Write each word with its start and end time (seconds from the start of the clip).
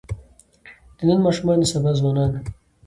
د 0.97 0.99
نن 1.07 1.19
ماشومان 1.27 1.57
د 1.59 1.65
سبا 1.73 1.91
ځوانان 1.99 2.29
دي. 2.33 2.41